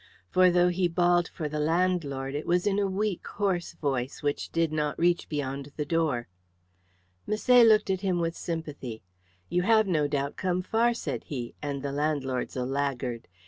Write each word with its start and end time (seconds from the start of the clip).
For 0.31 0.49
though 0.49 0.69
he 0.69 0.87
bawled 0.87 1.27
for 1.27 1.47
the 1.47 1.59
landlord 1.59 2.33
it 2.33 2.47
was 2.47 2.65
in 2.65 2.79
a 2.79 2.87
weak, 2.87 3.27
hoarse 3.27 3.73
voice, 3.73 4.23
which 4.23 4.51
did 4.51 4.71
not 4.71 4.97
reach 4.97 5.29
beyond 5.29 5.71
the 5.75 5.85
door. 5.85 6.27
Misset 7.27 7.67
looked 7.67 7.91
at 7.91 8.01
him 8.01 8.17
with 8.17 8.35
sympathy. 8.35 9.03
"You 9.47 9.61
have 9.61 9.85
no 9.85 10.07
doubt 10.07 10.37
come 10.37 10.63
far," 10.63 10.95
said 10.95 11.25
he; 11.25 11.53
"and 11.61 11.83
the 11.83 11.91
landlord's 11.91 12.55
a 12.55 12.65
laggard. 12.65 13.27